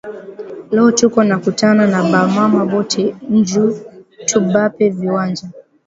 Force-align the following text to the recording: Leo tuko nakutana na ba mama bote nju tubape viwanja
Leo 0.73 0.89
tuko 0.99 1.17
nakutana 1.27 1.83
na 1.93 2.01
ba 2.11 2.21
mama 2.35 2.61
bote 2.71 3.03
nju 3.35 3.65
tubape 4.27 4.85
viwanja 4.97 5.45